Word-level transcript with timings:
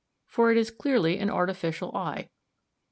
19), 0.29 0.33
for 0.33 0.49
it 0.49 0.57
is 0.57 0.71
clearly 0.71 1.19
an 1.19 1.29
artificial 1.29 1.95
eye. 1.95 2.27